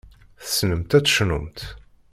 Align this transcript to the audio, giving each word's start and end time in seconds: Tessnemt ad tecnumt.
Tessnemt 0.41 0.91
ad 0.97 1.03
tecnumt. 1.05 1.59